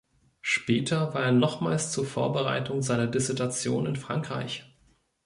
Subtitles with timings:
[0.41, 4.63] Später war er nochmals zur Vorbereitung seiner Dissertation in Frankreich.